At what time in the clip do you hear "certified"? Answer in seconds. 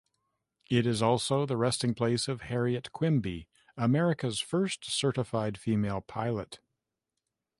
4.85-5.59